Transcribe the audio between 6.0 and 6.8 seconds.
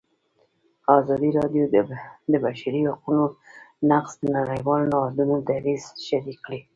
شریک کړی.